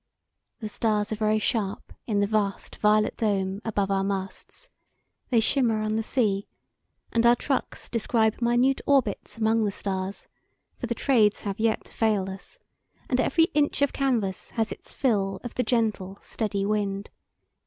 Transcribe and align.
The 0.61 0.67
stars 0.67 1.11
are 1.11 1.15
very 1.15 1.37
sharp 1.37 1.93
in 2.07 2.21
the 2.21 2.25
vast 2.25 2.77
violet 2.77 3.15
dome 3.17 3.61
above 3.63 3.91
our 3.91 4.03
masts; 4.03 4.67
they 5.29 5.39
shimmer 5.39 5.79
on 5.83 5.95
the 5.95 6.01
sea; 6.01 6.47
and 7.11 7.23
our 7.23 7.35
trucks 7.35 7.87
describe 7.87 8.41
minute 8.41 8.81
orbits 8.87 9.37
among 9.37 9.63
the 9.63 9.69
stars, 9.69 10.25
for 10.79 10.87
the 10.87 10.95
trades 10.95 11.41
have 11.41 11.59
yet 11.59 11.83
to 11.83 11.93
fail 11.93 12.27
us, 12.31 12.57
and 13.11 13.19
every 13.21 13.43
inch 13.53 13.83
of 13.83 13.93
canvas 13.93 14.49
has 14.57 14.71
its 14.71 14.91
fill 14.91 15.39
of 15.43 15.53
the 15.53 15.61
gentle 15.61 16.17
steady 16.23 16.65
wind. 16.65 17.11